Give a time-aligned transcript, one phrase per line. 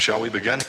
[0.00, 0.60] Shall we begin?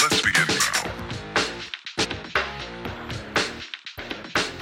[0.00, 0.92] Let's begin now.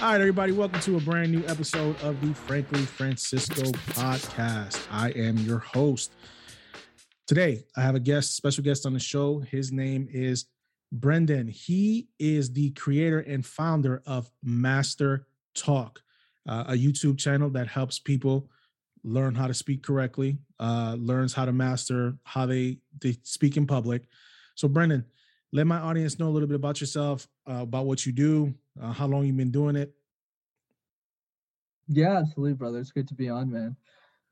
[0.00, 4.80] All right, everybody, welcome to a brand new episode of the Frankly Francisco podcast.
[4.90, 6.12] I am your host.
[7.26, 9.38] Today, I have a guest, special guest on the show.
[9.38, 10.46] His name is
[10.90, 11.48] Brendan.
[11.48, 16.02] He is the creator and founder of Master Talk,
[16.48, 18.48] uh, a YouTube channel that helps people
[19.04, 23.66] learn how to speak correctly, uh, learns how to master how they, they speak in
[23.66, 24.04] public.
[24.54, 25.04] So, Brendan,
[25.52, 28.92] let my audience know a little bit about yourself, uh, about what you do, uh,
[28.92, 29.92] how long you've been doing it.
[31.88, 32.78] Yeah, absolutely, brother.
[32.78, 33.76] It's good to be on, man.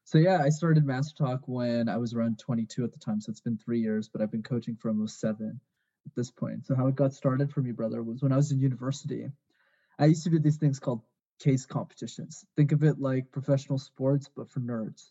[0.04, 3.30] So yeah, I started Master Talk when I was around 22 at the time, so
[3.30, 5.60] it's been three years, but I've been coaching for almost seven
[6.06, 6.66] at this point.
[6.66, 9.30] So how it got started for me, brother, was when I was in university.
[9.98, 11.02] I used to do these things called
[11.40, 12.44] case competitions.
[12.56, 15.10] Think of it like professional sports, but for nerds.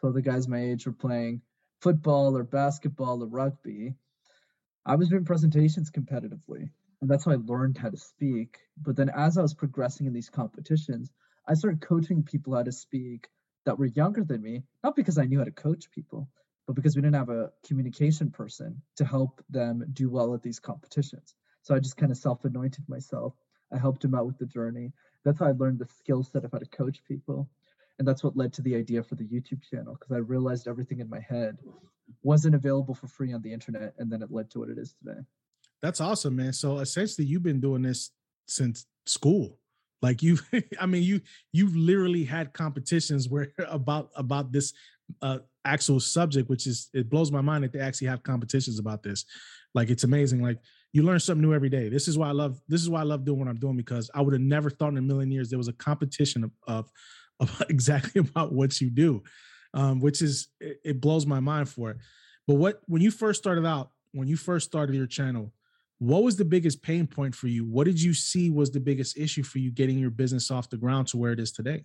[0.00, 1.42] So the guys my age were playing
[1.80, 3.94] football or basketball or rugby.
[4.86, 6.70] I was doing presentations competitively,
[7.00, 8.58] and that's how I learned how to speak.
[8.80, 11.10] But then as I was progressing in these competitions,
[11.46, 13.28] I started coaching people how to speak
[13.66, 16.28] that were younger than me, not because I knew how to coach people,
[16.66, 20.60] but because we didn't have a communication person to help them do well at these
[20.60, 21.34] competitions.
[21.62, 23.34] So I just kind of self anointed myself.
[23.72, 24.92] I helped them out with the journey.
[25.24, 27.48] That's how I learned the skill set of how to coach people.
[27.98, 31.00] And that's what led to the idea for the YouTube channel because I realized everything
[31.00, 31.58] in my head
[32.22, 33.94] wasn't available for free on the internet.
[33.98, 35.20] And then it led to what it is today.
[35.82, 36.52] That's awesome, man.
[36.52, 38.10] So essentially, you've been doing this
[38.46, 39.58] since school.
[40.02, 40.38] Like you,
[40.80, 41.20] I mean, you
[41.52, 44.72] you've literally had competitions where about about this
[45.22, 49.02] uh, actual subject, which is it blows my mind that they actually have competitions about
[49.02, 49.24] this.
[49.74, 50.42] Like it's amazing.
[50.42, 50.58] Like
[50.92, 51.88] you learn something new every day.
[51.88, 54.10] This is why I love this is why I love doing what I'm doing because
[54.14, 56.90] I would have never thought in a million years there was a competition of of,
[57.40, 59.22] of exactly about what you do,
[59.74, 61.98] um, which is it, it blows my mind for it.
[62.46, 65.52] But what when you first started out, when you first started your channel,
[65.98, 67.64] what was the biggest pain point for you?
[67.64, 70.76] What did you see was the biggest issue for you getting your business off the
[70.76, 71.84] ground to where it is today?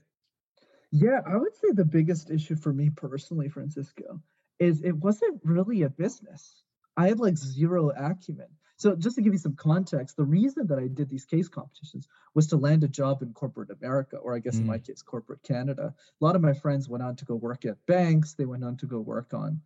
[0.91, 4.21] Yeah, I would say the biggest issue for me personally, Francisco,
[4.59, 6.63] is it wasn't really a business.
[6.95, 8.47] I had like zero acumen.
[8.77, 12.07] So just to give you some context, the reason that I did these case competitions
[12.33, 14.61] was to land a job in corporate America, or I guess mm.
[14.61, 15.93] in my case, corporate Canada.
[16.21, 18.33] A lot of my friends went on to go work at banks.
[18.33, 19.61] They went on to go work on,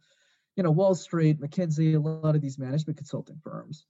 [0.56, 3.86] you know, Wall Street, McKinsey, a lot of these management consulting firms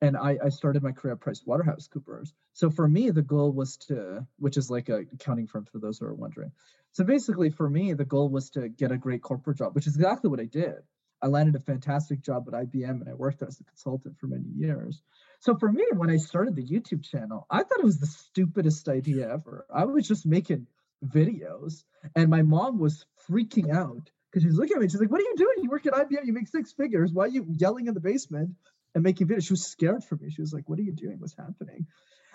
[0.00, 2.32] and I, I started my career at PricewaterhouseCoopers.
[2.52, 5.98] So for me, the goal was to, which is like a accounting firm for those
[5.98, 6.52] who are wondering.
[6.92, 9.96] So basically, for me, the goal was to get a great corporate job, which is
[9.96, 10.76] exactly what I did.
[11.24, 14.44] I landed a fantastic job at IBM and I worked as a consultant for many
[14.54, 15.00] years.
[15.40, 18.90] So for me, when I started the YouTube channel, I thought it was the stupidest
[18.90, 19.64] idea ever.
[19.74, 20.66] I was just making
[21.02, 24.88] videos, and my mom was freaking out because she's looking at me.
[24.88, 25.56] She's like, "What are you doing?
[25.62, 26.26] You work at IBM.
[26.26, 27.10] You make six figures.
[27.10, 28.50] Why are you yelling in the basement?"
[28.94, 29.46] and making videos.
[29.46, 30.30] She was scared for me.
[30.30, 31.20] She was like, "What are you doing?
[31.20, 31.86] What's happening?"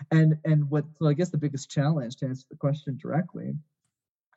[0.10, 3.54] And and what so I guess the biggest challenge to answer the question directly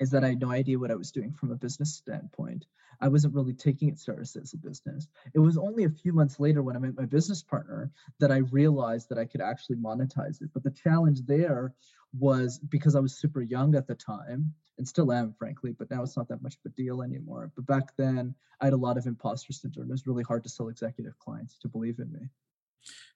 [0.01, 2.67] is that I had no idea what I was doing from a business standpoint.
[3.01, 5.09] I wasn't really taking it seriously as a business.
[5.35, 8.39] It was only a few months later when I met my business partner that I
[8.39, 10.51] realized that I could actually monetize it.
[10.55, 11.75] But the challenge there
[12.19, 16.03] was because I was super young at the time and still am, frankly, but now
[16.03, 17.51] it's not that much of a deal anymore.
[17.55, 19.89] But back then, I had a lot of imposter syndrome.
[19.89, 22.29] It was really hard to sell executive clients to believe in me.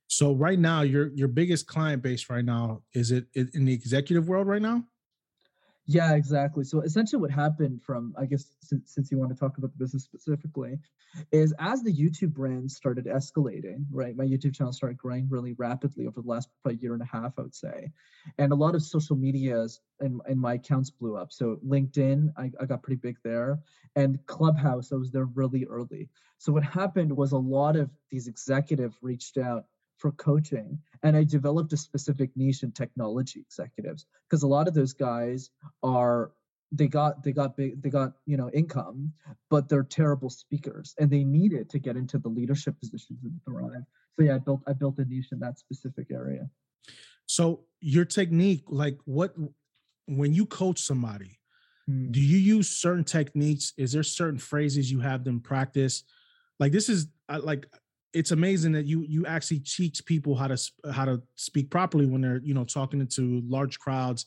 [0.09, 4.29] So right now, your your biggest client base right now is it in the executive
[4.29, 4.85] world right now?
[5.87, 6.65] Yeah, exactly.
[6.65, 9.79] So essentially, what happened from, I guess, since, since you want to talk about the
[9.79, 10.79] business specifically,
[11.33, 14.17] is as the YouTube brand started escalating, right?
[14.17, 17.35] My YouTube channel started growing really rapidly over the last probably year and a half,
[17.39, 17.91] I would say.
[18.39, 21.33] And a lot of social medias and, and my accounts blew up.
[21.33, 23.59] So LinkedIn, I, I got pretty big there.
[23.97, 26.09] And Clubhouse, I was there really early.
[26.39, 29.65] So what happened was a lot of these executives reached out
[29.99, 34.75] for coaching and i developed a specific niche in technology executives because a lot of
[34.75, 35.51] those guys
[35.83, 36.33] are
[36.73, 39.13] they got they got big they got you know income
[39.51, 43.41] but they're terrible speakers and they need it to get into the leadership positions and
[43.45, 43.85] thrive
[44.17, 46.49] so yeah i built i built a niche in that specific area.
[47.27, 49.35] So your technique like what
[50.07, 51.39] when you coach somebody
[51.87, 52.11] hmm.
[52.11, 53.73] do you use certain techniques?
[53.77, 56.05] Is there certain phrases you have them practice?
[56.59, 57.67] Like this is like
[58.17, 60.57] it's amazing that you you actually teach people how to
[60.91, 64.25] how to speak properly when they're you know talking into large crowds.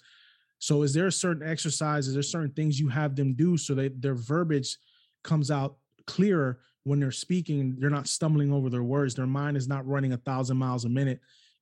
[0.59, 3.73] So is there a certain exercise is there certain things you have them do so
[3.75, 4.77] that their verbiage
[5.23, 7.77] comes out clearer when they're speaking?
[7.79, 9.15] They're not stumbling over their words.
[9.15, 11.19] Their mind is not running a thousand miles a minute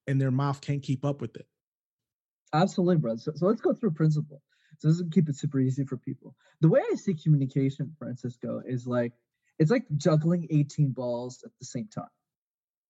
[0.08, 1.48] and their mouth can't keep up with it.
[2.54, 3.16] Absolutely bro.
[3.16, 4.42] So, so let's go through principle.
[4.80, 6.36] So this will keep it super easy for people.
[6.60, 9.14] The way I see communication, Francisco, is like
[9.60, 12.10] it's like juggling 18 balls at the same time.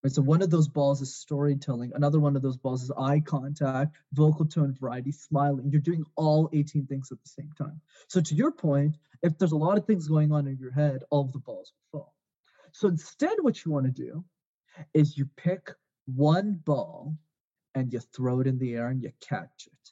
[0.03, 0.13] Right?
[0.13, 3.97] So one of those balls is storytelling, another one of those balls is eye contact,
[4.13, 5.69] vocal tone variety, smiling.
[5.71, 7.81] You're doing all 18 things at the same time.
[8.07, 11.03] So to your point, if there's a lot of things going on in your head,
[11.09, 12.13] all of the balls will fall.
[12.73, 14.23] So instead, what you want to do
[14.93, 15.71] is you pick
[16.05, 17.15] one ball
[17.75, 19.91] and you throw it in the air and you catch it.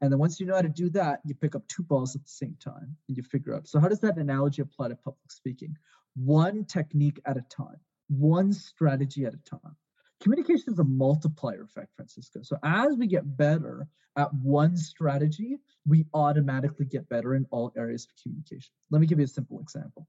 [0.00, 2.22] And then once you know how to do that, you pick up two balls at
[2.22, 3.66] the same time and you figure out.
[3.66, 5.76] So, how does that analogy apply to public speaking?
[6.14, 9.76] One technique at a time, one strategy at a time.
[10.22, 12.40] Communication is a multiplier effect, Francisco.
[12.42, 13.86] So, as we get better
[14.16, 18.72] at one strategy, we automatically get better in all areas of communication.
[18.90, 20.06] Let me give you a simple example.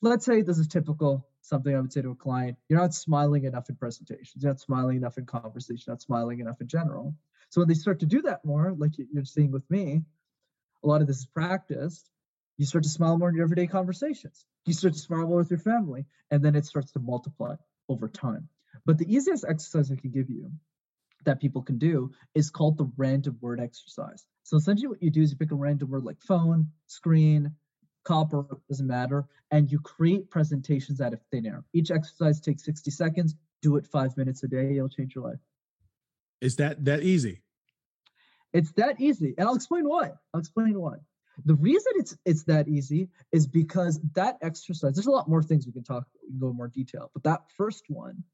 [0.00, 3.44] Let's say this is typical something I would say to a client you're not smiling
[3.44, 7.14] enough in presentations, you're not smiling enough in conversation, not smiling enough in general.
[7.50, 10.02] So when they start to do that more, like you're seeing with me,
[10.82, 12.10] a lot of this is practiced.
[12.58, 14.44] You start to smile more in your everyday conversations.
[14.64, 17.56] You start to smile more with your family, and then it starts to multiply
[17.88, 18.48] over time.
[18.84, 20.50] But the easiest exercise I can give you
[21.24, 24.24] that people can do is called the random word exercise.
[24.44, 27.52] So essentially, what you do is you pick a random word like phone, screen,
[28.04, 31.64] copper, doesn't matter, and you create presentations out of thin air.
[31.72, 33.34] Each exercise takes 60 seconds.
[33.62, 35.40] Do it five minutes a day, it'll change your life.
[36.40, 37.42] Is that that easy?
[38.52, 40.12] It's that easy, and I'll explain why.
[40.32, 40.96] I'll explain why.
[41.44, 44.94] The reason it's it's that easy is because that exercise.
[44.94, 46.06] There's a lot more things we can talk.
[46.22, 48.24] We can go in more detail, but that first one,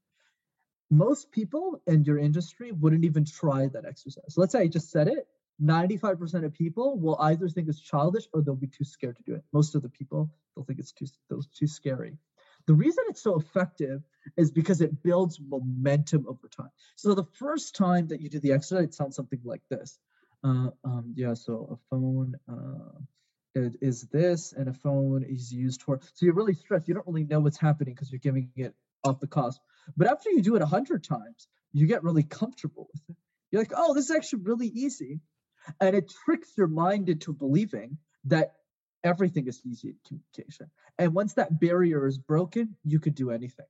[0.89, 4.35] most people in your industry wouldn't even try that exercise.
[4.35, 5.27] So let's say I just said it.
[5.61, 9.35] 95% of people will either think it's childish or they'll be too scared to do
[9.35, 9.43] it.
[9.53, 12.17] Most of the people they'll think it's too those too scary.
[12.65, 14.03] The reason it's so effective
[14.37, 16.69] is because it builds momentum over time.
[16.95, 19.99] So the first time that you do the exercise, it sounds something like this.
[20.43, 22.99] Uh, um, yeah, so a phone uh,
[24.11, 25.99] this, and a phone is used for.
[26.13, 26.87] So you're really stressed.
[26.87, 28.73] You don't really know what's happening because you're giving it
[29.03, 29.59] off the cost.
[29.95, 33.15] But after you do it a hundred times, you get really comfortable with it.
[33.51, 35.19] You're like, oh, this is actually really easy,
[35.79, 38.53] and it tricks your mind into believing that
[39.03, 40.71] everything is easy in communication.
[40.97, 43.65] And once that barrier is broken, you could do anything.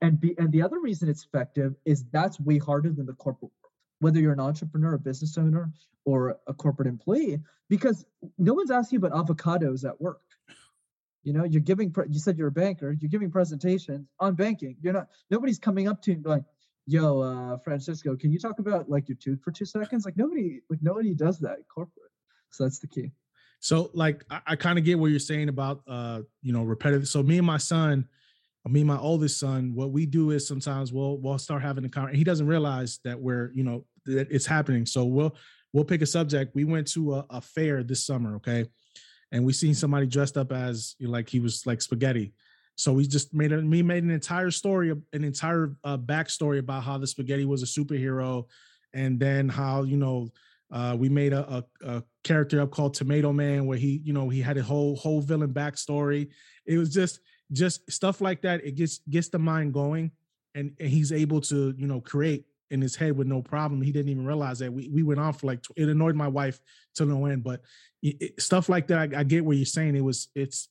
[0.00, 3.52] And be, and the other reason it's effective is that's way harder than the corporate
[4.00, 5.70] whether you're an entrepreneur, a business owner,
[6.04, 8.04] or a corporate employee, because
[8.38, 10.20] no one's asking you about avocados at work.
[11.22, 11.94] You know, you're giving.
[12.10, 12.92] You said you're a banker.
[12.92, 14.76] You're giving presentations on banking.
[14.82, 15.08] You're not.
[15.30, 16.44] Nobody's coming up to you and going,
[16.86, 20.60] "Yo, uh, Francisco, can you talk about like your tooth for two seconds?" Like nobody,
[20.68, 22.10] like nobody does that in corporate.
[22.50, 23.12] So that's the key.
[23.60, 27.08] So like I, I kind of get what you're saying about uh, you know, repetitive.
[27.08, 28.06] So me and my son,
[28.66, 31.88] me and my oldest son, what we do is sometimes we'll we'll start having a
[31.88, 32.18] conversation.
[32.18, 34.86] He doesn't realize that we're, you know, that it's happening.
[34.86, 35.36] So we'll
[35.72, 36.54] we'll pick a subject.
[36.54, 38.66] We went to a, a fair this summer, okay?
[39.32, 42.32] And we seen somebody dressed up as you know, like he was like spaghetti.
[42.76, 46.84] So we just made a we made an entire story, an entire uh, backstory about
[46.84, 48.46] how the spaghetti was a superhero,
[48.94, 50.30] and then how you know
[50.72, 54.28] uh, we made a, a, a, character up called Tomato Man, where he, you know,
[54.28, 56.30] he had a whole whole villain backstory.
[56.66, 57.20] It was just
[57.52, 58.64] just stuff like that.
[58.64, 60.10] It gets gets the mind going,
[60.54, 63.82] and, and he's able to, you know, create in his head with no problem.
[63.82, 66.60] He didn't even realize that we we went on for like it annoyed my wife
[66.96, 67.44] to no end.
[67.44, 67.62] But
[68.02, 69.96] it, it, stuff like that, I, I get what you're saying.
[69.96, 70.68] It was it's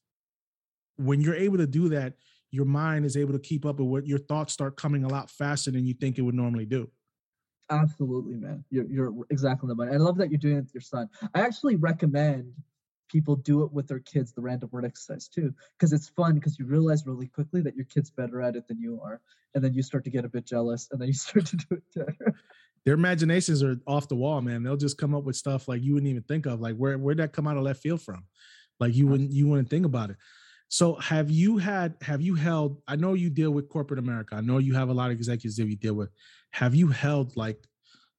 [0.98, 2.14] when you're able to do that,
[2.52, 5.30] your mind is able to keep up with what your thoughts start coming a lot
[5.30, 6.90] faster than you think it would normally do.
[7.70, 8.64] Absolutely, man.
[8.70, 9.92] You're you're exactly the money.
[9.92, 11.10] I love that you're doing it with your son.
[11.34, 12.54] I actually recommend
[13.10, 16.58] people do it with their kids, the random word exercise too, because it's fun because
[16.58, 19.22] you realize really quickly that your kid's better at it than you are.
[19.56, 21.66] And then you start to get a bit jealous and then you start to do
[21.72, 22.36] it better.
[22.86, 24.64] Their imaginations are off the wall, man.
[24.64, 26.60] They'll just come up with stuff like you wouldn't even think of.
[26.60, 28.26] Like where where'd that come out of left field from?
[28.80, 30.18] Like you wouldn't you wouldn't think about it.
[30.68, 34.36] So have you had have you held I know you deal with corporate America.
[34.36, 36.10] I know you have a lot of executives that you deal with.
[36.52, 37.64] Have you held like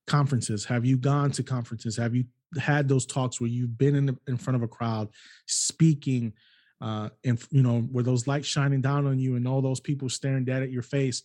[0.07, 0.65] conferences?
[0.67, 1.97] Have you gone to conferences?
[1.97, 2.25] Have you
[2.59, 5.09] had those talks where you've been in the, in front of a crowd
[5.47, 6.33] speaking
[6.81, 10.09] uh and you know where those lights shining down on you and all those people
[10.09, 11.23] staring dead at your face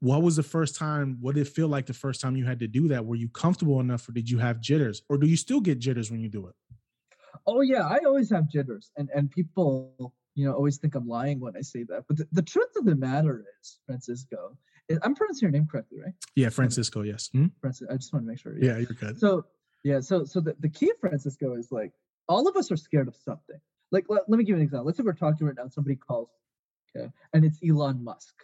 [0.00, 2.58] what was the first time what did it feel like the first time you had
[2.58, 5.36] to do that were you comfortable enough or did you have jitters or do you
[5.36, 6.54] still get jitters when you do it
[7.46, 11.38] oh yeah i always have jitters and and people you know always think i'm lying
[11.38, 14.56] when i say that but the, the truth of the matter is francisco
[15.02, 16.14] I'm pronouncing your name correctly, right?
[16.34, 17.02] Yeah, Francisco.
[17.02, 17.28] Yes.
[17.32, 17.46] Hmm?
[17.60, 17.88] Francis.
[17.90, 18.56] I just want to make sure.
[18.58, 19.18] Yeah, yeah you're good.
[19.18, 19.44] So
[19.84, 21.92] yeah, so so the, the key, Francisco, is like
[22.28, 23.60] all of us are scared of something.
[23.90, 24.86] Like let, let me give you an example.
[24.86, 25.68] Let's say we're talking right now.
[25.68, 26.28] Somebody calls,
[26.96, 28.34] okay, and it's Elon Musk,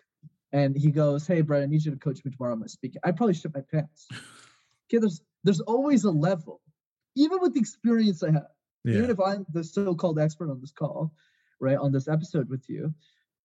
[0.52, 2.54] and he goes, "Hey, Brett, I need you to coach me tomorrow.
[2.54, 4.08] I'm speaking." I probably shit my pants.
[4.90, 6.60] Okay, there's there's always a level
[7.16, 8.48] even with the experience I have,
[8.84, 8.96] Yeah.
[8.98, 11.12] even if I'm the so-called expert on this call,
[11.60, 12.92] right, on this episode with you,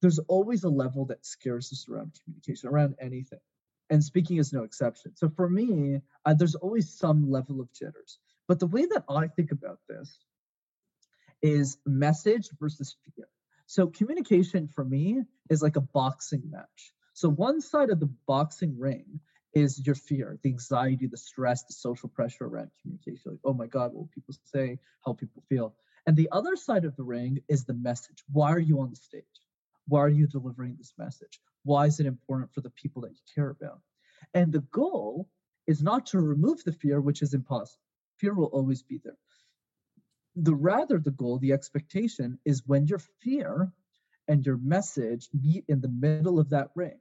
[0.01, 3.39] there's always a level that scares us around communication, around anything.
[3.89, 5.15] And speaking is no exception.
[5.15, 8.19] So for me, uh, there's always some level of jitters.
[8.47, 10.19] But the way that I think about this
[11.41, 13.27] is message versus fear.
[13.65, 16.93] So communication for me is like a boxing match.
[17.13, 19.19] So one side of the boxing ring
[19.53, 23.31] is your fear, the anxiety, the stress, the social pressure around communication.
[23.31, 24.79] Like, oh my God, what will people say?
[25.05, 25.75] How people feel.
[26.05, 28.23] And the other side of the ring is the message.
[28.31, 29.23] Why are you on the stage?
[29.89, 31.41] Why are you delivering this message?
[31.63, 33.81] Why is it important for the people that you care about?
[34.33, 35.27] And the goal
[35.67, 37.83] is not to remove the fear, which is impossible.
[38.17, 39.17] Fear will always be there.
[40.35, 43.71] The rather the goal, the expectation is when your fear
[44.27, 46.99] and your message meet in the middle of that ring,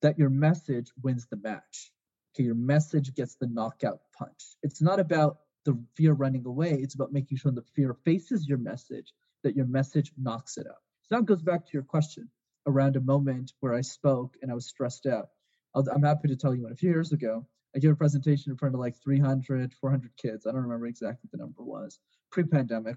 [0.00, 1.92] that your message wins the match.
[2.34, 4.56] Okay, your message gets the knockout punch.
[4.62, 8.58] It's not about the fear running away, it's about making sure the fear faces your
[8.58, 9.12] message,
[9.42, 10.82] that your message knocks it out.
[11.12, 12.30] That goes back to your question
[12.66, 15.28] around a moment where I spoke and I was stressed out.
[15.74, 16.72] I'll, I'm happy to tell you one.
[16.72, 20.46] A few years ago, I gave a presentation in front of like 300, 400 kids.
[20.46, 22.00] I don't remember exactly the number was,
[22.30, 22.96] pre pandemic.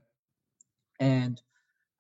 [1.02, 1.42] And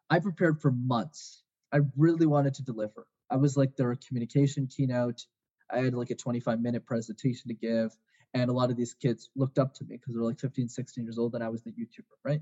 [0.10, 1.44] I prepared for months.
[1.74, 3.08] I really wanted to deliver.
[3.30, 5.22] I was like their communication keynote.
[5.70, 7.92] I had like a 25 minute presentation to give.
[8.36, 11.06] And a lot of these kids looked up to me because they're like 15, 16
[11.06, 12.42] years old, and I was the YouTuber, right?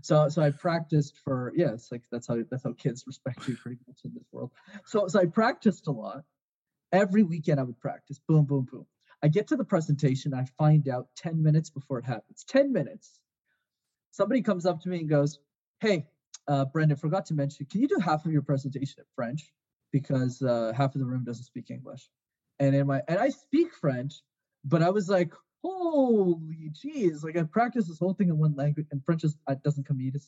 [0.00, 3.56] So, so I practiced for yeah, it's like that's how that's how kids respect you
[3.56, 4.52] pretty much in this world.
[4.86, 6.22] So, so I practiced a lot.
[6.92, 8.20] Every weekend I would practice.
[8.28, 8.86] Boom, boom, boom.
[9.22, 10.32] I get to the presentation.
[10.32, 12.44] I find out 10 minutes before it happens.
[12.46, 13.18] 10 minutes.
[14.12, 15.40] Somebody comes up to me and goes,
[15.80, 16.06] "Hey,
[16.46, 17.66] uh, Brendan, forgot to mention.
[17.66, 19.52] Can you do half of your presentation in French
[19.90, 22.08] because uh, half of the room doesn't speak English?"
[22.60, 24.22] And in my and I speak French,
[24.64, 28.86] but I was like, "Holy jeez!" Like I practiced this whole thing in one language,
[28.90, 30.20] and French is, uh, doesn't come easy.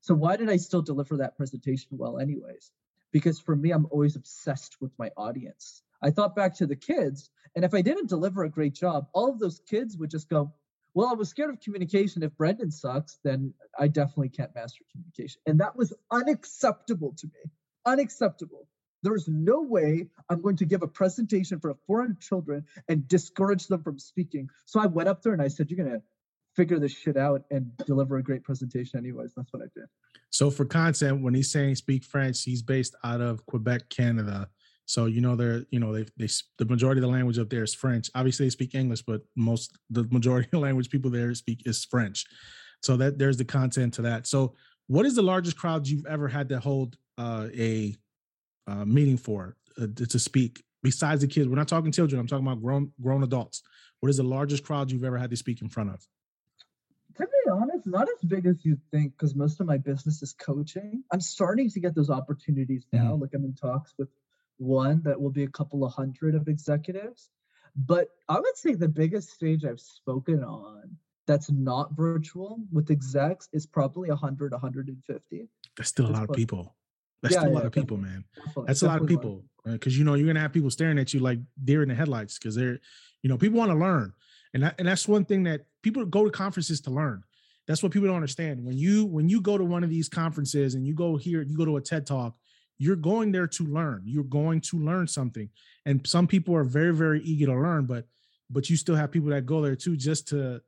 [0.00, 2.72] So why did I still deliver that presentation well, anyways?
[3.12, 5.82] Because for me, I'm always obsessed with my audience.
[6.02, 9.30] I thought back to the kids, and if I didn't deliver a great job, all
[9.30, 10.52] of those kids would just go,
[10.94, 12.22] Well, I was scared of communication.
[12.22, 15.40] If Brendan sucks, then I definitely can't master communication.
[15.46, 17.50] And that was unacceptable to me.
[17.84, 18.68] Unacceptable.
[19.02, 23.82] There's no way I'm going to give a presentation for 400 children and discourage them
[23.82, 24.48] from speaking.
[24.64, 26.02] So I went up there and I said, You're going to
[26.56, 29.32] figure this shit out and deliver a great presentation, anyways.
[29.36, 29.86] That's what I did.
[30.30, 34.48] So for content, when he's saying speak French, he's based out of Quebec, Canada.
[34.84, 36.28] So you know they're you know they they
[36.58, 38.10] the majority of the language up there is French.
[38.14, 42.24] Obviously they speak English, but most the majority of language people there speak is French.
[42.82, 44.26] So that there's the content to that.
[44.26, 44.54] So
[44.86, 47.94] what is the largest crowd you've ever had to hold uh, a
[48.68, 51.48] uh, meeting for uh, to speak besides the kids?
[51.48, 52.20] We're not talking children.
[52.20, 53.62] I'm talking about grown grown adults.
[54.00, 56.06] What is the largest crowd you've ever had to speak in front of?
[57.16, 60.32] To be honest, not as big as you think, because most of my business is
[60.34, 61.02] coaching.
[61.12, 63.16] I'm starting to get those opportunities now.
[63.16, 64.08] Like I'm in talks with
[64.58, 67.30] one that will be a couple of hundred of executives.
[67.74, 70.96] But I would say the biggest stage I've spoken on
[71.26, 75.48] that's not virtual with execs is probably 100, 150.
[75.76, 76.74] That's still a lot of people.
[77.22, 78.24] That's Yeah, still a yeah, lot of people, man.
[78.36, 81.12] Definitely- That's a lot of people because you know you're gonna have people staring at
[81.12, 82.78] you like deer in the headlights because they're,
[83.22, 84.12] you know, people want to learn,
[84.54, 87.22] and that, and that's one thing that people go to conferences to learn.
[87.66, 88.64] That's what people don't understand.
[88.64, 91.56] When you when you go to one of these conferences and you go here, you
[91.56, 92.36] go to a TED talk,
[92.78, 94.02] you're going there to learn.
[94.06, 95.50] You're going to learn something,
[95.84, 98.06] and some people are very very eager to learn, but
[98.50, 100.62] but you still have people that go there too just to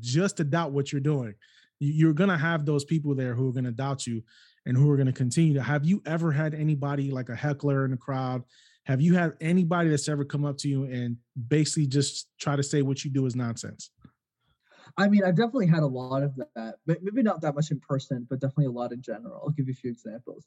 [0.00, 1.34] just to doubt what you're doing.
[1.78, 4.22] You're gonna have those people there who are gonna doubt you
[4.66, 7.84] and who are going to continue to have you ever had anybody like a heckler
[7.84, 8.42] in the crowd
[8.84, 11.16] have you had anybody that's ever come up to you and
[11.48, 13.90] basically just try to say what you do is nonsense
[14.98, 17.80] I mean, I've definitely had a lot of that, but maybe not that much in
[17.80, 19.40] person, but definitely a lot in general.
[19.42, 20.46] I'll give you a few examples.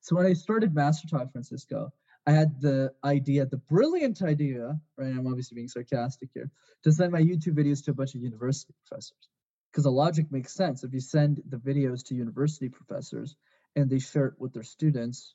[0.00, 1.90] So when I started Master Talk Francisco,
[2.26, 5.08] I had the idea, the brilliant idea, right?
[5.08, 6.50] I'm obviously being sarcastic here,
[6.82, 9.28] to send my YouTube videos to a bunch of university professors.
[9.70, 10.84] Because the logic makes sense.
[10.84, 13.36] If you send the videos to university professors
[13.76, 15.34] and they share it with their students,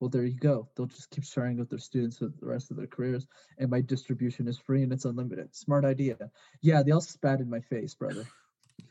[0.00, 0.68] well, there you go.
[0.74, 3.26] They'll just keep sharing with their students for the rest of their careers.
[3.58, 5.54] And my distribution is free and it's unlimited.
[5.54, 6.16] Smart idea.
[6.62, 8.26] Yeah, they all spat in my face, brother.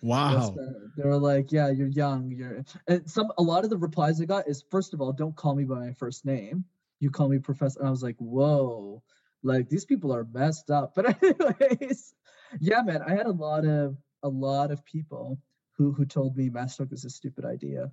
[0.01, 0.56] Wow
[0.98, 2.32] They were like, "Yeah, you're young.
[2.32, 5.36] You're." And some a lot of the replies I got is, first of all, don't
[5.36, 6.63] call me by my first name.
[7.00, 7.79] You call me professor.
[7.79, 9.01] And I was like, "Whoa!"
[9.41, 10.94] Like these people are messed up.
[10.96, 12.13] But anyways,
[12.60, 15.39] yeah, man, I had a lot of a lot of people
[15.74, 17.91] who who told me Master was a stupid idea.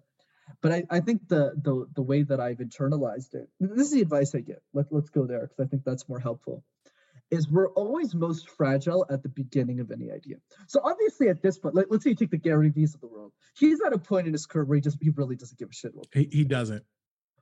[0.60, 4.02] But I, I think the, the the way that I've internalized it, this is the
[4.02, 4.60] advice I give.
[4.72, 6.64] Let, let's go there because I think that's more helpful.
[7.30, 10.36] is we're always most fragile at the beginning of any idea.
[10.68, 13.00] So obviously at this point, like, let, us say you take the Gary Vee's of
[13.00, 13.32] the world.
[13.58, 15.72] He's at a point in his career where he just he really doesn't give a
[15.72, 15.92] shit.
[16.12, 16.84] He, he doesn't.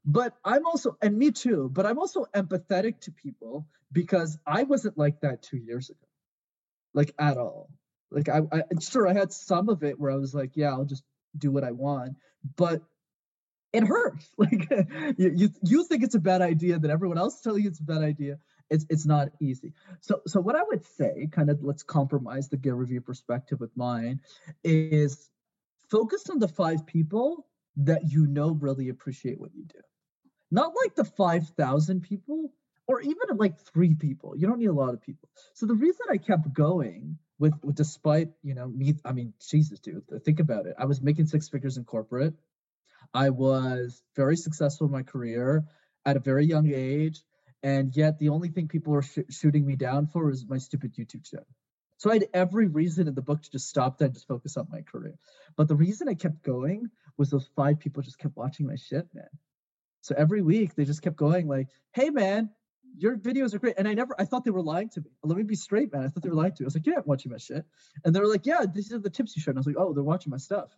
[0.06, 4.98] But I'm also, and me too, but I'm also empathetic to people because I wasn't
[4.98, 6.06] like that two years ago,
[6.92, 7.70] like at all.
[8.10, 10.84] Like I, I sure I had some of it where I was like, yeah, I'll
[10.84, 11.04] just
[11.36, 12.16] do what I want,
[12.56, 12.82] but
[13.74, 14.30] it hurts.
[14.38, 14.68] Like
[15.18, 17.84] you, you, you think it's a bad idea, that everyone else telling you it's a
[17.84, 18.38] bad idea.
[18.70, 19.74] It's it's not easy.
[20.00, 23.76] So so what I would say, kind of let's compromise the Gary Vee perspective with
[23.76, 24.20] mine,
[24.62, 25.30] is
[25.90, 29.80] focus on the five people that you know really appreciate what you do.
[30.50, 32.52] Not like the 5,000 people
[32.86, 34.36] or even like three people.
[34.36, 35.28] You don't need a lot of people.
[35.54, 39.80] So the reason I kept going with, with despite, you know, me, I mean, Jesus,
[39.80, 40.74] dude, think about it.
[40.78, 42.34] I was making six figures in corporate.
[43.12, 45.64] I was very successful in my career
[46.06, 47.22] at a very young age.
[47.62, 50.94] And yet the only thing people were sh- shooting me down for was my stupid
[50.94, 51.46] YouTube channel.
[51.96, 54.56] So I had every reason in the book to just stop that and just focus
[54.56, 55.14] on my career.
[55.56, 59.08] But the reason I kept going was those five people just kept watching my shit,
[59.14, 59.28] man.
[60.02, 62.50] So every week they just kept going like, "Hey man,
[62.98, 65.06] your videos are great." And I never, I thought they were lying to me.
[65.22, 66.04] Let me be straight, man.
[66.04, 66.66] I thought they were lying to me.
[66.66, 67.64] I was like, "Yeah, I'm watching my shit,"
[68.04, 69.78] and they were like, "Yeah, these are the tips you showed." And I was like,
[69.78, 70.76] "Oh, they're watching my stuff.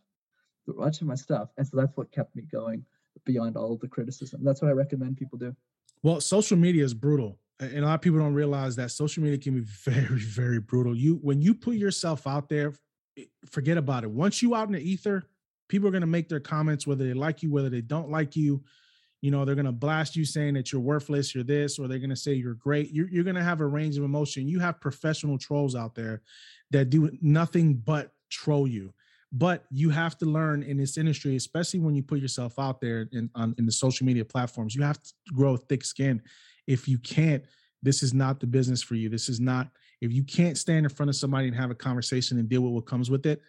[0.66, 2.84] They're watching my stuff," and so that's what kept me going
[3.24, 4.42] beyond all of the criticism.
[4.44, 5.54] That's what I recommend people do.
[6.02, 7.38] Well, social media is brutal.
[7.58, 10.94] And a lot of people don't realize that social media can be very, very brutal.
[10.94, 12.74] You when you put yourself out there,
[13.18, 14.10] eh, forget about it.
[14.10, 15.24] Once you out in the ether,
[15.68, 18.36] people are going to make their comments whether they like you, whether they don't like
[18.36, 18.62] you
[19.22, 21.98] you know they're going to blast you saying that you're worthless you're this or they're
[21.98, 24.60] going to say you're great you're, you're going to have a range of emotion you
[24.60, 26.22] have professional trolls out there
[26.70, 28.92] that do nothing but troll you
[29.32, 33.08] but you have to learn in this industry especially when you put yourself out there
[33.12, 36.22] in on, in the social media platforms you have to grow thick skin.
[36.66, 37.44] If you can't
[37.82, 39.08] this is not the business for you.
[39.08, 39.68] This is not
[40.00, 42.72] if you can't stand in front of somebody and have a conversation and deal with
[42.72, 43.40] what comes with it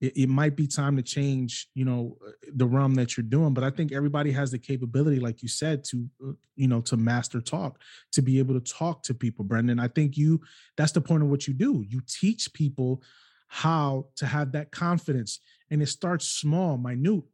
[0.00, 2.18] it, it, might be time to change you know
[2.54, 3.54] the realm that you're doing.
[3.54, 6.96] But i think everybody has the capability like you said to uh, you know to
[6.96, 7.80] master talk
[8.12, 9.78] to be able to talk to people brendan.
[9.78, 10.40] I think you
[10.76, 11.84] that's the point of what you do.
[11.88, 13.02] You teach people
[13.48, 17.24] how to have that confidence and it starts small minute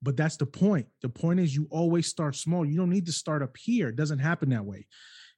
[0.00, 0.86] but that's the point.
[1.02, 2.64] The point is you always start small.
[2.64, 3.88] You don't need to start up here.
[3.88, 4.86] It doesn't happen that way.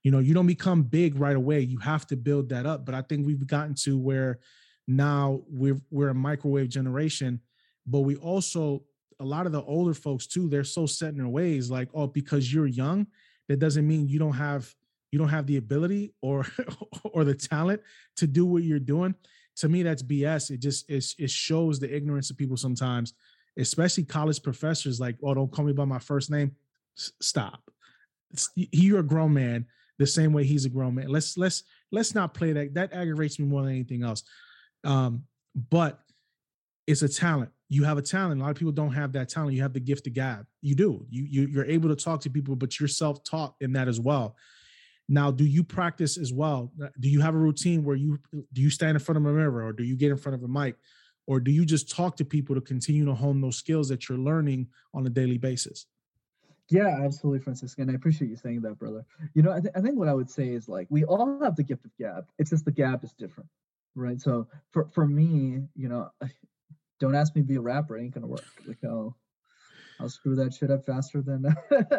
[0.03, 1.61] You know you don't become big right away.
[1.61, 4.40] You have to build that up but i think we've gotten to where
[4.87, 7.40] now we're we're a microwave generation
[7.87, 8.83] but we also
[9.21, 12.07] a lot of the older folks too they're so set in their ways like oh
[12.07, 13.07] because you're young
[13.49, 14.75] that doesn't mean you don't have
[15.12, 16.47] you don't have the ability or
[17.05, 17.81] or the talent
[18.16, 19.14] to do what you're doing
[19.61, 23.14] to me that's bs it just it, it shows the ignorance of people sometimes
[23.59, 26.53] especially college professors like oh don't call me by my first name
[26.96, 27.70] S- stop
[28.31, 29.66] it's, you're a grown man
[29.99, 33.38] the same way he's a grown man let's let's let's not play that that aggravates
[33.38, 34.25] me more than anything else
[34.85, 35.25] um,
[35.70, 36.01] but
[36.87, 37.51] it's a talent.
[37.68, 38.40] You have a talent.
[38.40, 39.55] A lot of people don't have that talent.
[39.55, 40.46] You have the gift of gab.
[40.61, 41.07] You do.
[41.09, 44.37] You, you you're able to talk to people, but you're self-taught in that as well.
[45.11, 46.73] Now, do you practice as well?
[46.99, 48.18] Do you have a routine where you
[48.53, 50.42] do you stand in front of a mirror or do you get in front of
[50.42, 50.77] a mic?
[51.27, 54.18] Or do you just talk to people to continue to hone those skills that you're
[54.18, 55.87] learning on a daily basis?
[56.70, 57.83] Yeah, absolutely, Francisco.
[57.83, 59.05] And I appreciate you saying that, brother.
[59.35, 61.57] You know, I, th- I think what I would say is like we all have
[61.57, 62.27] the gift of gab.
[62.38, 63.51] It's just the gab is different
[63.94, 64.20] right?
[64.20, 66.11] So for for me, you know,
[67.01, 68.44] don't ask me to be a rapper; it ain't gonna work.
[68.66, 69.16] Like I'll
[70.00, 71.44] I'll screw that shit up faster than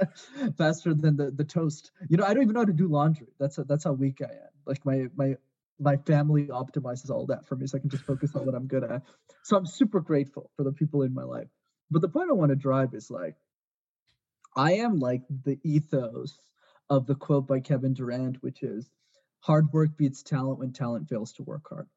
[0.57, 1.91] faster than the the toast.
[2.09, 3.27] You know, I don't even know how to do laundry.
[3.39, 4.51] That's a, that's how weak I am.
[4.65, 5.35] Like my my
[5.79, 8.67] my family optimizes all that for me, so I can just focus on what I'm
[8.67, 9.03] good at.
[9.43, 11.47] So I'm super grateful for the people in my life.
[11.89, 13.35] But the point I want to drive is like,
[14.55, 16.37] I am like the ethos
[16.89, 18.89] of the quote by Kevin Durant, which is
[19.41, 21.87] hard work beats talent when talent fails to work hard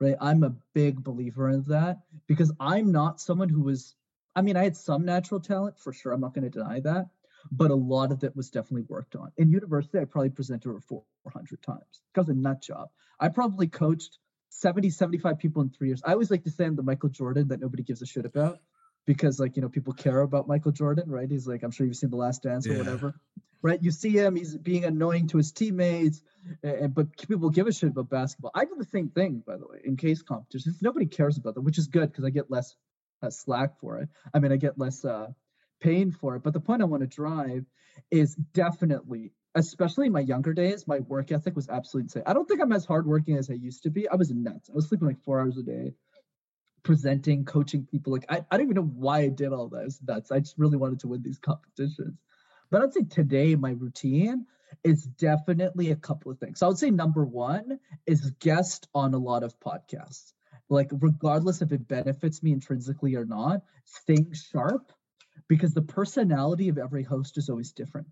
[0.00, 3.94] right i'm a big believer in that because i'm not someone who was
[4.36, 7.06] i mean i had some natural talent for sure i'm not going to deny that
[7.52, 10.80] but a lot of it was definitely worked on in university i probably presented over
[10.80, 14.18] 400 times because a nut job i probably coached
[14.50, 17.48] 70 75 people in three years i always like to say i'm the michael jordan
[17.48, 18.58] that nobody gives a shit about
[19.06, 21.96] because like you know people care about michael jordan right he's like i'm sure you've
[21.96, 22.78] seen the last dance or yeah.
[22.78, 23.14] whatever
[23.66, 23.82] right?
[23.82, 26.22] You see him, he's being annoying to his teammates,
[26.62, 28.52] and, but people give a shit about basketball.
[28.54, 30.80] I do the same thing, by the way, in case competitions.
[30.80, 32.76] Nobody cares about them, which is good because I get less
[33.22, 34.08] uh, slack for it.
[34.34, 35.28] I mean, I get less uh,
[35.80, 36.42] pain for it.
[36.42, 37.64] But the point I want to drive
[38.10, 42.22] is definitely, especially in my younger days, my work ethic was absolutely insane.
[42.26, 44.08] I don't think I'm as hardworking as I used to be.
[44.08, 44.70] I was nuts.
[44.70, 45.94] I was sleeping like four hours a day
[46.86, 48.12] presenting, coaching people.
[48.12, 49.70] Like I, I don't even know why I did all.
[49.74, 50.30] It's nuts.
[50.30, 52.16] I just really wanted to win these competitions.
[52.70, 54.46] But I'd say today my routine
[54.84, 56.60] is definitely a couple of things.
[56.60, 60.32] So I would say number one is guest on a lot of podcasts.
[60.68, 64.92] Like, regardless if it benefits me intrinsically or not, staying sharp
[65.48, 68.06] because the personality of every host is always different.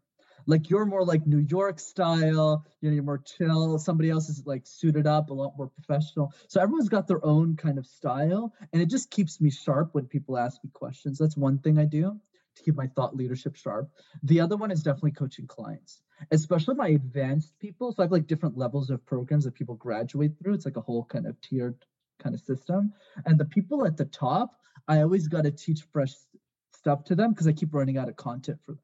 [0.46, 3.78] Like you're more like New York style, you know, you're more chill.
[3.78, 6.32] Somebody else is like suited up, a lot more professional.
[6.48, 10.06] So everyone's got their own kind of style, and it just keeps me sharp when
[10.06, 11.18] people ask me questions.
[11.18, 12.20] That's one thing I do
[12.56, 13.90] to keep my thought leadership sharp.
[14.22, 17.92] The other one is definitely coaching clients, especially my advanced people.
[17.92, 20.54] So I have like different levels of programs that people graduate through.
[20.54, 21.84] It's like a whole kind of tiered
[22.18, 22.92] kind of system.
[23.26, 24.56] And the people at the top,
[24.88, 26.12] I always got to teach fresh
[26.72, 28.80] stuff to them because I keep running out of content for them.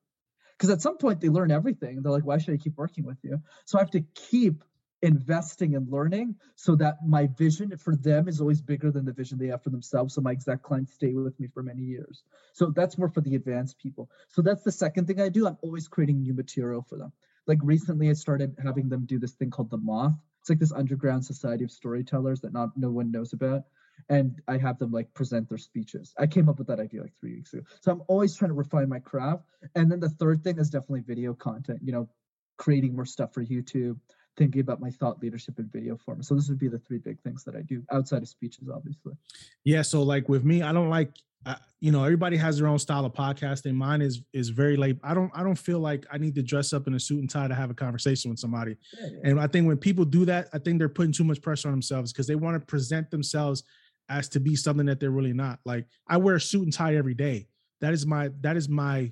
[0.56, 2.02] Because at some point they learn everything.
[2.02, 3.40] They're like, why should I keep working with you?
[3.64, 4.62] So I have to keep
[5.02, 9.38] investing and learning so that my vision for them is always bigger than the vision
[9.38, 10.14] they have for themselves.
[10.14, 12.22] So my exact clients stay with me for many years.
[12.52, 14.10] So that's more for the advanced people.
[14.28, 15.46] So that's the second thing I do.
[15.46, 17.12] I'm always creating new material for them.
[17.46, 20.12] Like recently, I started having them do this thing called the Moth.
[20.50, 23.64] Like this underground society of storytellers that not no one knows about
[24.08, 26.14] and I have them like present their speeches.
[26.18, 27.62] I came up with that idea like three weeks ago.
[27.80, 29.44] So I'm always trying to refine my craft.
[29.74, 32.08] And then the third thing is definitely video content, you know,
[32.56, 33.98] creating more stuff for YouTube,
[34.36, 36.22] thinking about my thought leadership in video form.
[36.22, 39.14] So this would be the three big things that I do outside of speeches, obviously.
[39.64, 39.82] Yeah.
[39.82, 41.12] So like with me, I don't like,
[41.46, 43.74] uh, you know, everybody has their own style of podcasting.
[43.74, 44.98] Mine is is very late.
[45.02, 47.30] I don't I don't feel like I need to dress up in a suit and
[47.30, 48.76] tie to have a conversation with somebody.
[48.98, 49.30] Yeah, yeah.
[49.30, 51.72] And I think when people do that, I think they're putting too much pressure on
[51.72, 53.62] themselves because they want to present themselves
[54.10, 55.60] as to be something that they're really not.
[55.64, 57.48] Like I wear a suit and tie every day.
[57.80, 59.10] That is my that is my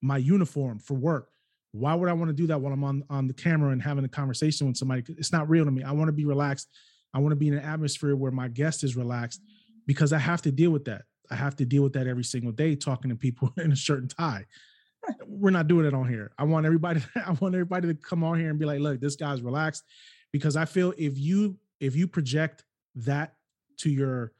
[0.00, 1.30] my uniform for work.
[1.72, 4.04] Why would I want to do that while I'm on on the camera and having
[4.06, 5.04] a conversation with somebody?
[5.18, 5.82] It's not real to me.
[5.82, 6.68] I want to be relaxed.
[7.12, 9.42] I want to be in an atmosphere where my guest is relaxed
[9.86, 11.02] because I have to deal with that.
[11.30, 14.00] I have to deal with that every single day talking to people in a shirt
[14.00, 14.44] and tie.
[15.26, 16.32] We're not doing it on here.
[16.38, 19.16] I want everybody I want everybody to come on here and be like, "Look, this
[19.16, 19.84] guy's relaxed."
[20.32, 22.64] Because I feel if you if you project
[22.96, 23.34] that
[23.78, 24.32] to your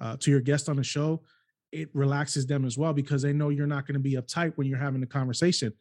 [0.00, 1.22] uh, to your guest on the show,
[1.72, 4.66] it relaxes them as well because they know you're not going to be uptight when
[4.66, 5.72] you're having a conversation.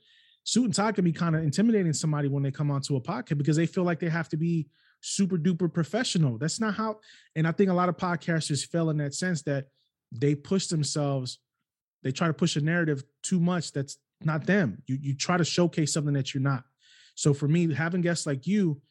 [0.43, 3.37] Suit and tie can be kind of intimidating somebody when they come onto a podcast
[3.37, 4.67] because they feel like they have to be
[4.99, 6.37] super duper professional.
[6.37, 6.99] That's not how,
[7.35, 9.67] and I think a lot of podcasters fail in that sense that
[10.13, 11.39] they push themselves,
[12.03, 14.81] they try to push a narrative too much that's not them.
[14.87, 16.63] You you try to showcase something that you're not.
[17.15, 18.81] So for me, having guests like you,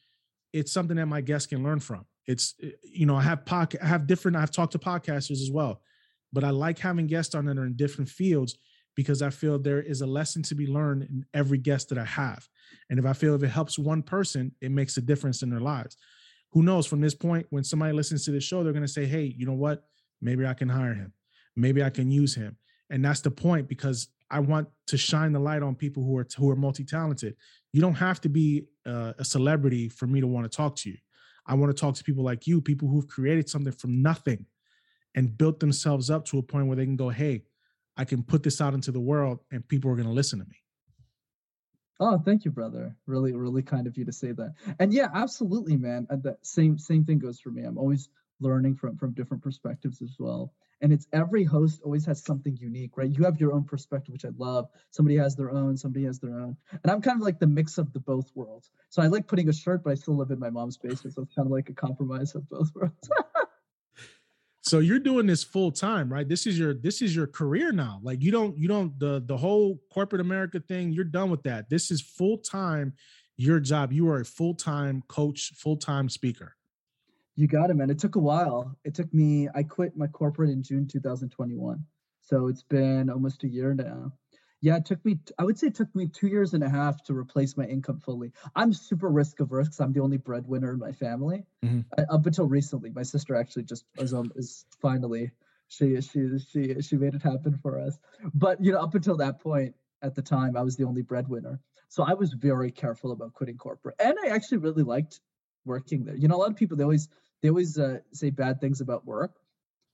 [0.51, 2.05] it's something that my guests can learn from.
[2.27, 4.37] It's eh, you know I have pod, I have different.
[4.37, 5.81] I've talked to podcasters as well,
[6.31, 8.57] but I like having guests on that are in different fields
[8.95, 12.05] because I feel there is a lesson to be learned in every guest that I
[12.05, 12.47] have.
[12.89, 15.59] And if I feel if it helps one person, it makes a difference in their
[15.59, 15.97] lives.
[16.51, 19.05] Who knows from this point, when somebody listens to the show, they're going to say,
[19.05, 19.85] hey, you know what?
[20.21, 21.13] Maybe I can hire him.
[21.55, 22.57] Maybe I can use him.
[22.89, 26.27] And that's the point because I want to shine the light on people who are
[26.35, 27.35] who are multi-talented.
[27.71, 30.89] You don't have to be uh, a celebrity for me to want to talk to
[30.89, 30.97] you.
[31.45, 34.45] I want to talk to people like you, people who've created something from nothing
[35.15, 37.43] and built themselves up to a point where they can go, hey,
[37.97, 40.45] I can put this out into the world and people are going to listen to
[40.45, 40.55] me.
[41.99, 42.95] Oh, thank you, brother.
[43.05, 44.55] Really, really kind of you to say that.
[44.79, 46.07] And yeah, absolutely, man.
[46.09, 47.63] The same same thing goes for me.
[47.63, 50.53] I'm always learning from from different perspectives as well.
[50.81, 53.09] And it's every host always has something unique right?
[53.09, 54.69] You have your own perspective which i love.
[54.91, 56.57] Somebody has their own somebody has their own.
[56.71, 58.71] And i'm kind of like the mix of the both worlds.
[58.89, 61.21] So i like putting a shirt but i still live in my mom's basement so
[61.21, 63.09] it's kind of like a compromise of both worlds.
[64.65, 66.27] So you're doing this full time right?
[66.27, 67.99] This is your this is your career now.
[68.01, 71.69] Like you don't you don't the the whole corporate america thing you're done with that.
[71.69, 72.93] This is full time
[73.37, 73.91] your job.
[73.91, 76.55] You are a full-time coach full-time speaker
[77.35, 77.89] you got it, man.
[77.89, 78.75] It took a while.
[78.83, 81.83] It took me, I quit my corporate in June 2021.
[82.21, 84.13] So it's been almost a year now.
[84.61, 87.03] Yeah, it took me, I would say it took me two years and a half
[87.05, 88.31] to replace my income fully.
[88.55, 91.43] I'm super risk averse because I'm the only breadwinner in my family.
[91.65, 91.81] Mm-hmm.
[92.09, 95.31] up until recently, my sister actually just is, um, is finally,
[95.67, 97.97] she, she, she, she made it happen for us.
[98.33, 101.59] But, you know, up until that point, at the time, I was the only breadwinner.
[101.89, 103.95] So I was very careful about quitting corporate.
[103.99, 105.19] And I actually really liked
[105.65, 106.15] working there.
[106.15, 107.09] You know, a lot of people they always
[107.41, 109.35] they always uh, say bad things about work.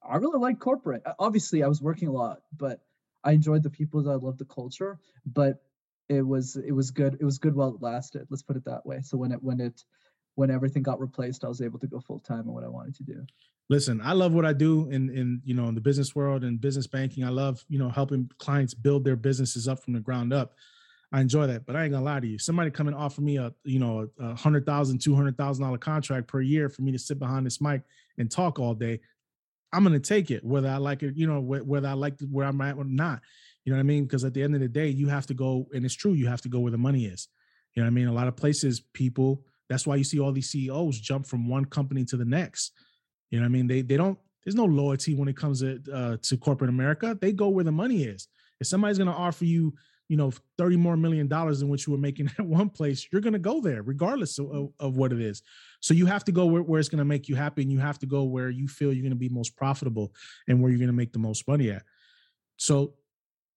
[0.08, 1.04] I really like corporate.
[1.20, 2.82] Obviously, I was working a lot, but
[3.24, 4.10] I enjoyed the people.
[4.10, 5.62] I loved the culture, but
[6.08, 7.18] it was it was good.
[7.20, 8.28] It was good while it lasted.
[8.30, 9.02] Let's put it that way.
[9.02, 9.84] So when it when it
[10.36, 12.96] when everything got replaced, I was able to go full time on what I wanted
[12.96, 13.26] to do.
[13.70, 16.60] Listen, I love what I do in in you know in the business world and
[16.60, 17.24] business banking.
[17.24, 20.56] I love you know helping clients build their businesses up from the ground up.
[21.12, 22.38] I enjoy that, but I ain't gonna lie to you.
[22.38, 25.78] Somebody come and offer me a you know a hundred thousand, two hundred thousand dollar
[25.78, 27.82] contract per year for me to sit behind this mic
[28.18, 29.00] and talk all day.
[29.74, 32.62] I'm gonna take it, whether I like it, you know, whether I like where I'm
[32.62, 33.22] at or not.
[33.66, 34.04] You know what I mean?
[34.04, 36.28] Because at the end of the day, you have to go, and it's true, you
[36.28, 37.28] have to go where the money is.
[37.74, 38.08] You know what I mean?
[38.08, 41.66] A lot of places, people, that's why you see all these CEOs jump from one
[41.66, 42.72] company to the next.
[43.30, 43.68] You know what I mean?
[43.68, 47.18] They they don't, there's no loyalty when it comes to uh, to corporate America.
[47.20, 48.28] They go where the money is.
[48.60, 49.74] If somebody's gonna offer you,
[50.10, 53.22] you know, 30 more million dollars than what you were making at one place, you're
[53.22, 54.66] gonna go there regardless of, mm.
[54.66, 55.42] of, of what it is.
[55.80, 58.00] So you have to go where, where it's gonna make you happy, and you have
[58.00, 60.14] to go where you feel you're gonna be most profitable
[60.48, 61.84] and where you're gonna make the most money at.
[62.58, 62.96] So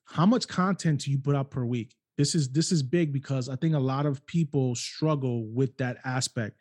[0.04, 1.96] how much content do you put out per week?
[2.18, 5.96] This is this is big because I think a lot of people struggle with that
[6.04, 6.58] aspect.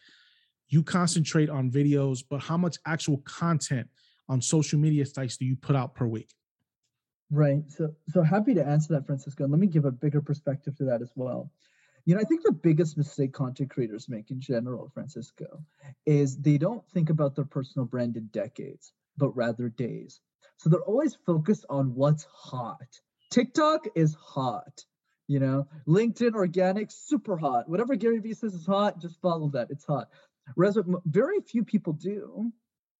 [0.69, 3.89] You concentrate on videos, but how much actual content
[4.29, 6.31] on social media sites do you put out per week?
[7.31, 7.63] Right.
[7.69, 9.43] So so happy to answer that, Francisco.
[9.43, 11.49] And let me give a bigger perspective to that as well.
[12.05, 15.63] You know, I think the biggest mistake content creators make in general, Francisco,
[16.05, 20.19] is they don't think about their personal brand in decades, but rather days.
[20.57, 22.99] So they're always focused on what's hot.
[23.29, 24.83] TikTok is hot.
[25.27, 27.69] You know, LinkedIn organic, super hot.
[27.69, 29.69] Whatever Gary Vee says is hot, just follow that.
[29.69, 30.09] It's hot.
[30.55, 32.51] Whereas what very few people do,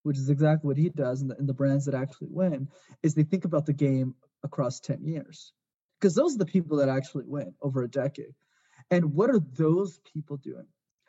[0.03, 2.67] which is exactly what he does, and the, and the brands that actually win,
[3.03, 5.53] is they think about the game across 10 years.
[5.99, 8.33] Because those are the people that actually win over a decade.
[8.89, 10.67] And what are those people doing?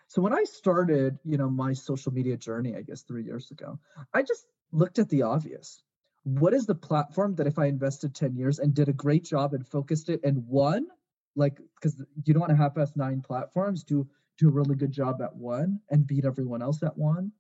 [0.09, 3.79] So when I started, you know, my social media journey, I guess three years ago,
[4.13, 5.83] I just looked at the obvious.
[6.25, 9.55] What is the platform that if I invested 10 years and did a great job
[9.55, 10.87] and focused it and won,
[11.35, 14.07] like because you don't want to half ass nine platforms do
[14.39, 17.33] do a really good job at one and beat everyone else at one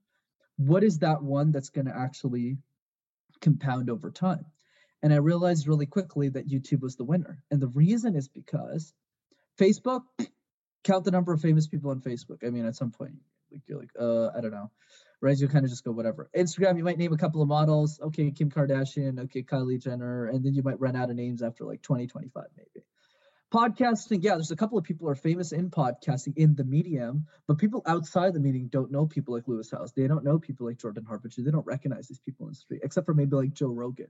[0.56, 2.58] what is that one that's going to actually
[3.40, 4.44] compound over time?
[5.02, 7.42] And i realized really quickly that youtube was the winner.
[7.50, 8.92] And the reason is because
[9.58, 10.02] facebook
[10.84, 12.46] count the number of famous people on facebook.
[12.46, 13.14] I mean at some point
[13.50, 14.70] like you're like uh i don't know.
[15.20, 15.38] Right?
[15.38, 16.30] You kind of just go whatever.
[16.36, 18.00] Instagram you might name a couple of models.
[18.00, 19.20] Okay kim kardashian.
[19.20, 20.26] Okay kylie jenner.
[20.26, 22.84] And then you might run out of names after like 20 25 maybe
[23.52, 27.58] podcasting yeah there's a couple of people are famous in podcasting in the medium but
[27.58, 29.92] people outside the medium don't know people like lewis howes.
[29.92, 31.42] They don't know people like jordan harbinger.
[31.42, 34.08] They don't recognize these people in the street except for maybe like joe rogan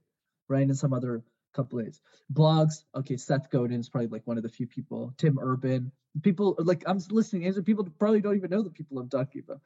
[0.49, 1.25] right and some other
[1.55, 1.99] couple of
[2.33, 5.13] blogs okay seth godin is probably like one of the few people.
[5.19, 5.91] Tim urban.
[6.23, 9.61] People like i'm listening and people probably don't even know the people i'm talking about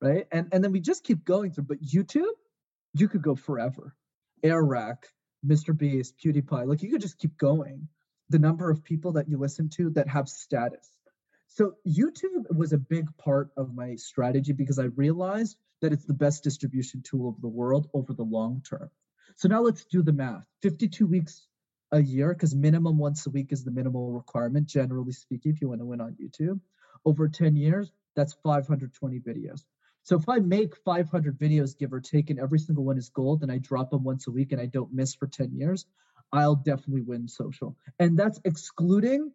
[0.00, 0.26] right?
[0.32, 2.34] And and then we just keep going through but youtube
[2.92, 3.94] you could go forever.
[4.42, 5.06] Airrack
[5.46, 7.88] mr beast pewdiepie like you could just keep going
[8.32, 10.90] the number of people that you listen to that have status.
[11.48, 16.14] So YouTube was a big part of my strategy because I realized that it's the
[16.14, 18.90] best distribution tool of the world over the long term.
[19.36, 20.44] So now let's do the math.
[20.62, 21.46] 52 weeks
[21.92, 25.68] a year, because minimum once a week is the minimal requirement, generally speaking, if you
[25.68, 26.58] want to win on YouTube.
[27.04, 29.64] Over 10 years, that's 520 videos.
[30.04, 33.42] So if I make 500 videos, give or take, and every single one is gold,
[33.42, 35.84] and I drop them once a week and I don't miss for 10 years,
[36.32, 37.76] I'll definitely win social.
[37.98, 39.32] And that's excluding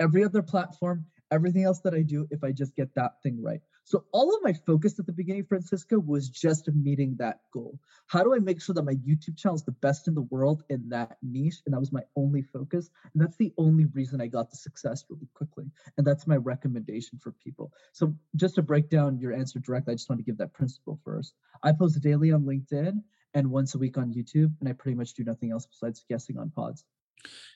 [0.00, 3.60] every other platform, everything else that I do if I just get that thing right.
[3.84, 7.78] So all of my focus at the beginning, Francisco, was just meeting that goal.
[8.06, 10.62] How do I make sure that my YouTube channel is the best in the world
[10.70, 11.62] in that niche?
[11.66, 12.90] And that was my only focus.
[13.12, 15.64] And that's the only reason I got the success really quickly.
[15.98, 17.72] And that's my recommendation for people.
[17.92, 21.00] So just to break down your answer directly, I just want to give that principle
[21.04, 21.34] first.
[21.64, 23.02] I post daily on LinkedIn
[23.34, 26.38] and once a week on YouTube, and I pretty much do nothing else besides guessing
[26.38, 26.84] on pods.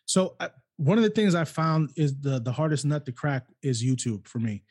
[0.06, 3.46] So uh, one of the things I found is the the hardest nut to crack
[3.62, 4.64] is YouTube for me.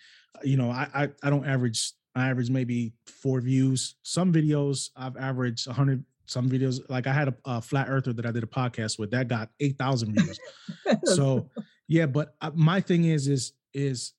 [0.43, 1.93] You know, I I, I don't average.
[2.15, 3.95] I average maybe four views.
[4.03, 6.05] Some videos I've averaged 100.
[6.25, 9.11] Some videos, like I had a, a flat earther that I did a podcast with,
[9.11, 10.39] that got 8,000 views.
[11.03, 11.49] so
[11.87, 14.13] yeah, but uh, my thing is is is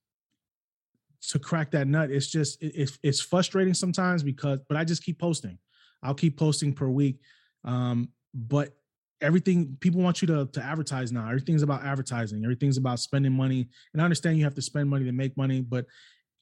[1.30, 2.10] to crack that nut.
[2.10, 5.58] It's just it, it's it's frustrating sometimes because, but I just keep posting.
[6.04, 7.18] I'll keep posting per week.
[7.64, 8.76] Um, but
[9.20, 11.26] everything people want you to, to advertise now.
[11.26, 12.44] Everything's about advertising.
[12.44, 13.68] Everything's about spending money.
[13.92, 15.86] And I understand you have to spend money to make money, but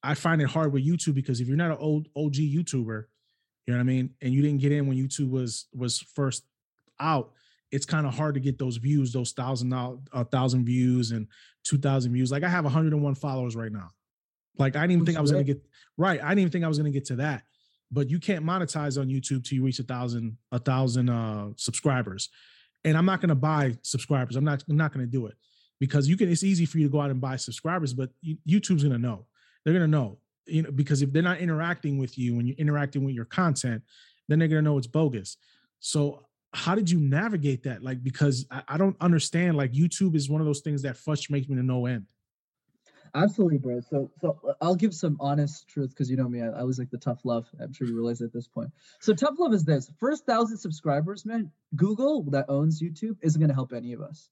[0.03, 3.05] I find it hard with YouTube because if you're not an old OG YouTuber,
[3.66, 6.42] you know what I mean, and you didn't get in when YouTube was was first
[6.98, 7.31] out,
[7.70, 11.29] it's kind of hard to get those views, those thousand a thousand views and
[11.62, 12.33] two thousand views.
[12.33, 13.90] Like I have 101 followers right now.
[14.59, 15.62] Like I didn't even think I was gonna get
[15.96, 16.20] right.
[16.20, 17.44] I didn't even think I was gonna get to that
[17.92, 22.31] but you can't monetize on YouTube till you reach a thousand a thousand uh, subscribers.
[22.85, 24.35] And I'm not going to buy subscribers.
[24.35, 25.35] I'm not I'm not going to do it
[25.78, 26.31] because you can.
[26.31, 29.26] It's easy for you to go out and buy subscribers, but YouTube's going to know.
[29.64, 32.57] They're going to know, you know, because if they're not interacting with you and you're
[32.57, 33.83] interacting with your content,
[34.28, 35.37] then they're going to know it's bogus.
[35.78, 37.83] So how did you navigate that?
[37.83, 39.57] Like because I, I don't understand.
[39.57, 42.07] Like YouTube is one of those things that frustrates me to no end.
[43.14, 43.81] Absolutely, bro.
[43.81, 46.40] So, so uh, I'll give some honest truth because you know me.
[46.40, 47.46] I, I, was like the tough love.
[47.61, 48.70] I'm sure you realize at this point.
[49.01, 51.51] So, tough love is this: first thousand subscribers, man.
[51.77, 54.31] Google that owns YouTube isn't going to help any of us.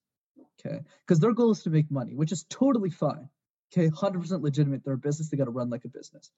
[0.59, 3.29] Okay, because their goal is to make money, which is totally fine.
[3.73, 4.85] Okay, 100% legitimate.
[4.85, 6.33] They're a business, they got to run like a business.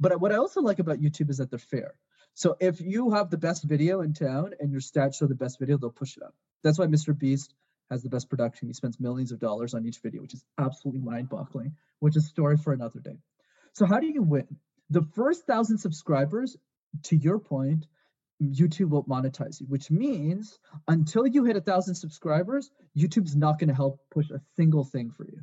[0.00, 1.94] But what I also like about YouTube is that they're fair.
[2.34, 5.60] So if you have the best video in town and your stats show the best
[5.60, 6.34] video, they'll push it up.
[6.64, 7.16] That's why Mr.
[7.16, 7.54] Beast
[7.92, 8.68] has the best production.
[8.68, 12.28] He spends millions of dollars on each video, which is absolutely mind-boggling, which is a
[12.28, 13.18] story for another day.
[13.74, 14.48] So how do you win?
[14.90, 16.56] The first thousand subscribers,
[17.04, 17.86] to your point,
[18.42, 23.68] YouTube won't monetize you, which means until you hit a thousand subscribers, YouTube's not going
[23.68, 25.40] to help push a single thing for you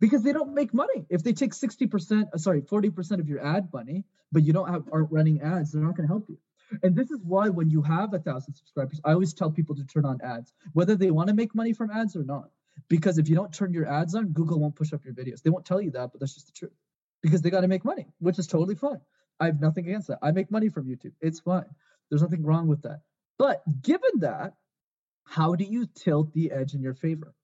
[0.00, 1.06] because they don't make money.
[1.08, 4.84] If they take 60%, uh, sorry, 40% of your ad money, but you don't have
[4.92, 6.38] aren't running ads, they're not going to help you.
[6.82, 9.84] And this is why when you have a thousand subscribers, I always tell people to
[9.84, 12.50] turn on ads, whether they want to make money from ads or not.
[12.88, 15.42] Because if you don't turn your ads on, Google won't push up your videos.
[15.42, 16.74] They won't tell you that, but that's just the truth.
[17.22, 19.00] Because they got to make money, which is totally fine.
[19.40, 20.18] I have nothing against that.
[20.22, 21.12] I make money from YouTube.
[21.20, 21.66] It's fine.
[22.10, 23.00] There's nothing wrong with that.
[23.38, 24.54] But given that,
[25.24, 27.34] how do you tilt the edge in your favor?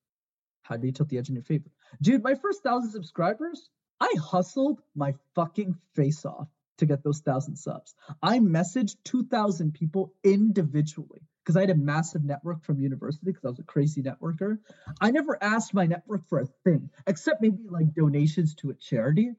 [0.62, 1.70] How do you tilt the edge in your favor?
[2.02, 6.48] Dude, my first thousand subscribers, I hustled my fucking face off
[6.80, 7.94] to get those thousand subs.
[8.22, 13.48] I messaged 2,000 people individually because I had a massive network from university because I
[13.48, 14.58] was a crazy networker.
[15.00, 19.32] I never asked my network for a thing except maybe like donations to a charity.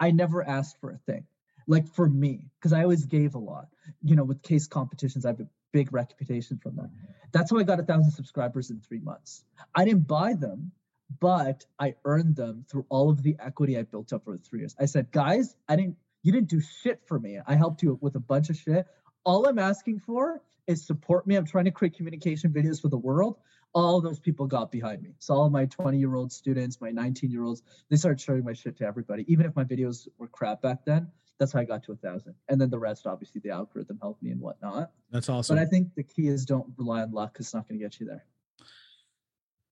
[0.00, 1.26] I never asked for a thing
[1.66, 3.68] like for me because I always gave a lot.
[4.02, 6.86] You know, with case competitions, I have a big reputation from that.
[6.86, 7.12] Mm-hmm.
[7.32, 9.44] That's how I got a thousand subscribers in three months.
[9.74, 10.72] I didn't buy them
[11.20, 14.74] but I earned them through all of the equity I built up over three years.
[14.78, 17.38] I said, guys, I didn't, you didn't do shit for me.
[17.46, 18.86] I helped you with a bunch of shit.
[19.24, 21.36] All I'm asking for is support me.
[21.36, 23.36] I'm trying to create communication videos for the world.
[23.74, 25.14] All those people got behind me.
[25.18, 28.44] So all of my 20 year old students, my 19 year olds, they started sharing
[28.44, 29.24] my shit to everybody.
[29.28, 31.08] Even if my videos were crap back then,
[31.38, 32.34] that's how I got to a thousand.
[32.48, 34.90] And then the rest, obviously, the algorithm helped me and whatnot.
[35.10, 35.56] That's awesome.
[35.56, 37.84] But I think the key is don't rely on luck because it's not going to
[37.84, 38.24] get you there.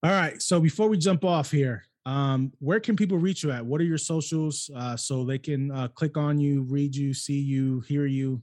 [0.03, 0.41] All right.
[0.41, 3.65] So before we jump off here, um, where can people reach you at?
[3.65, 7.39] What are your socials uh, so they can uh, click on you, read you, see
[7.39, 8.41] you, hear you?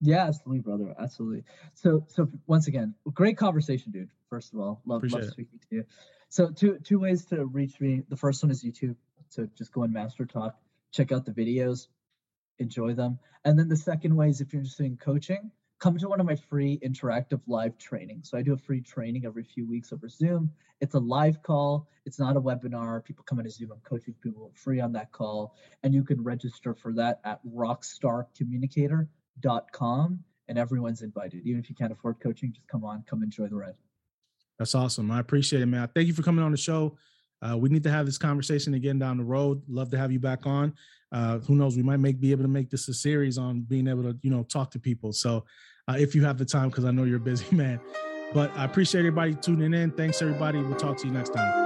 [0.00, 0.94] Yeah, absolutely, brother.
[0.98, 1.44] Absolutely.
[1.74, 4.10] So, so once again, great conversation, dude.
[4.28, 5.84] First of all, love, love speaking to you.
[6.28, 8.02] So, two two ways to reach me.
[8.08, 8.96] The first one is YouTube.
[9.32, 10.56] So just go on Master Talk,
[10.92, 11.86] check out the videos,
[12.58, 13.18] enjoy them.
[13.46, 15.50] And then the second way is if you're interested in coaching,
[15.82, 18.30] come to one of my free interactive live trainings.
[18.30, 20.48] So I do a free training every few weeks over Zoom.
[20.80, 21.88] It's a live call.
[22.06, 23.04] It's not a webinar.
[23.04, 23.72] People come into Zoom.
[23.72, 25.56] I'm coaching people free on that call.
[25.82, 30.24] And you can register for that at rockstarcommunicator.com.
[30.48, 31.44] And everyone's invited.
[31.44, 33.74] Even if you can't afford coaching, just come on, come enjoy the ride.
[34.60, 35.10] That's awesome.
[35.10, 35.88] I appreciate it, man.
[35.92, 36.96] Thank you for coming on the show.
[37.42, 39.62] Uh, we need to have this conversation again down the road.
[39.68, 40.74] Love to have you back on.
[41.10, 41.76] Uh, who knows?
[41.76, 44.30] We might make be able to make this a series on being able to, you
[44.30, 45.12] know, talk to people.
[45.12, 45.44] So
[45.88, 47.80] uh, if you have the time, because I know you're a busy man.
[48.32, 49.90] But I appreciate everybody tuning in.
[49.90, 50.58] Thanks, everybody.
[50.58, 51.61] We'll talk to you next time.